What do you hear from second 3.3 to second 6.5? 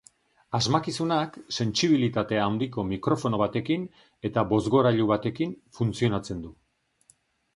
batekin eta bozgorailu batekin funtzionatzen